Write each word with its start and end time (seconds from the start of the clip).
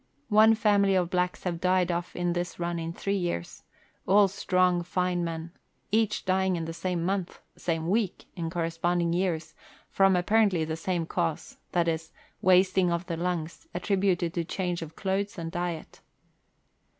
One 0.29 0.55
family 0.55 0.95
of 0.95 1.11
blacks 1.11 1.43
have 1.43 1.61
died 1.61 1.91
off 1.91 2.15
on 2.15 2.33
this 2.33 2.57
run 2.59 2.79
in 2.79 2.91
three 2.91 3.17
years 3.17 3.61
all 4.07 4.27
strong, 4.27 4.81
fine 4.81 5.23
men; 5.23 5.51
each 5.91 6.25
dying 6.25 6.55
in 6.55 6.65
the 6.65 6.73
same 6.73 7.03
month, 7.05 7.39
same 7.55 7.87
week, 7.87 8.25
in 8.35 8.49
corresponding 8.49 9.13
years, 9.13 9.53
from 9.91 10.15
apparently 10.15 10.65
the 10.65 10.75
same 10.75 11.05
cause, 11.05 11.57
viz., 11.71 12.11
wasting 12.41 12.91
of 12.91 13.05
the 13.05 13.15
lungs, 13.15 13.67
attributed 13.75 14.33
to 14.33 14.43
change 14.43 14.81
of 14.81 14.95
clothes 14.95 15.37
and 15.37 15.51
diet. 15.51 16.01